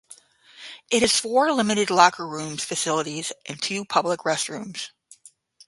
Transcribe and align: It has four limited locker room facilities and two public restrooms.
It 0.89 1.03
has 1.03 1.19
four 1.19 1.51
limited 1.53 1.91
locker 1.91 2.27
room 2.27 2.57
facilities 2.57 3.31
and 3.45 3.61
two 3.61 3.85
public 3.85 4.21
restrooms. 4.21 4.89